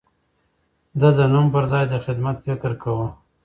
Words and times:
ده 0.99 1.09
د 1.17 1.19
نوم 1.33 1.45
پر 1.53 1.63
ځای 1.71 1.85
د 1.89 1.95
خدمت 2.05 2.37
فکر 2.45 2.71
کاوه. 2.81 3.07